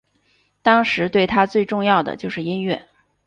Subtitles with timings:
[0.63, 2.87] 当时对他最重要的就是音乐。